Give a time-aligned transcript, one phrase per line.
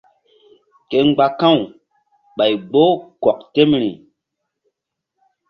[0.89, 1.57] Ke mgba ka̧w
[2.37, 3.91] ɓay gboh kɔk temri.